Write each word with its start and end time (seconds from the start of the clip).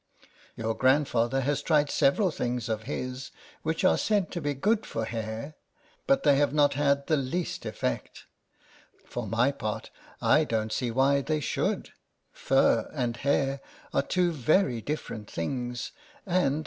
Your 0.55 0.73
grandfather 0.73 1.41
has 1.41 1.61
tried 1.61 1.91
several 1.91 2.31
things 2.31 2.69
of 2.69 2.85
his, 2.89 3.29
which 3.61 3.83
are 3.83 3.89
LETTERS 3.89 4.07
FROM 4.07 4.15
A 4.17 4.19
CAT. 4.21 4.21
85 4.23 4.27
said 4.33 4.33
to 4.33 4.41
be 4.41 4.53
good 4.55 4.85
for 4.87 5.05
hair; 5.05 5.55
but 6.07 6.23
they 6.23 6.37
have 6.37 6.53
not 6.55 6.73
had 6.73 7.05
the 7.05 7.17
least 7.17 7.67
effect. 7.67 8.25
For 9.05 9.27
my 9.27 9.51
part 9.51 9.91
I 10.19 10.43
don't 10.43 10.73
see 10.73 10.89
why 10.89 11.21
they 11.21 11.39
should; 11.39 11.91
fur 12.31 12.89
and 12.95 13.17
hair 13.17 13.61
are 13.93 14.01
two 14.01 14.31
very 14.31 14.81
different 14.81 15.29
things, 15.29 15.91
and 16.25 16.59